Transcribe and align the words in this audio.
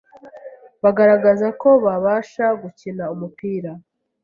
bagaragaza 0.83 1.47
ko 1.61 1.69
babasha 1.83 2.45
gukina 2.61 3.03
umupira, 3.13 3.71